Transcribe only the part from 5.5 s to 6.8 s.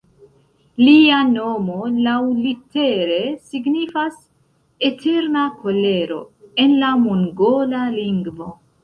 Kolero" en